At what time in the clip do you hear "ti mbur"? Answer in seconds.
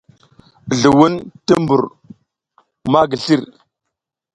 1.45-1.81